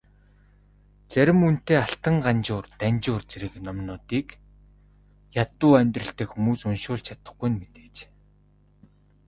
[1.11, 4.27] Зарим үнэтэй Алтан Ганжуур, Данжуур зэрэг номуудыг
[5.43, 7.97] ядуу амьдралтай хүмүүс уншуулж чадахгүй нь мэдээж.